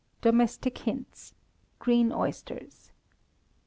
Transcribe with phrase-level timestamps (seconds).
[0.21, 1.35] Domestic Hints
[1.77, 2.91] (Green Oysters).